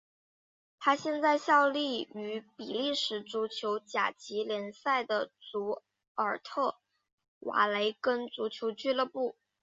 [0.79, 5.83] 他现在效力于比利时足球甲级联赛的祖
[6.15, 6.79] 尔特
[7.41, 9.35] 瓦雷根足球俱乐部。